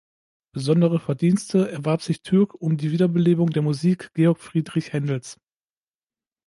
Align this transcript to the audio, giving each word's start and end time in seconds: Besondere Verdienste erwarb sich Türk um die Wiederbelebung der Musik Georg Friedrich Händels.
Besondere 0.55 0.99
Verdienste 0.99 1.69
erwarb 1.69 2.01
sich 2.01 2.23
Türk 2.23 2.55
um 2.55 2.75
die 2.75 2.89
Wiederbelebung 2.91 3.51
der 3.51 3.61
Musik 3.61 4.11
Georg 4.15 4.39
Friedrich 4.39 4.93
Händels. 4.93 5.37